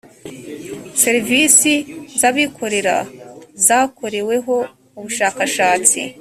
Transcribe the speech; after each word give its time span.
serivisi 1.03 1.73
z’abikorera 2.19 2.97
zakoreweho 3.65 4.55
ubushakashatsi 4.97 5.99